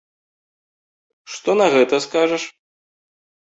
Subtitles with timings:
[1.35, 2.43] Што на гэта скажаш?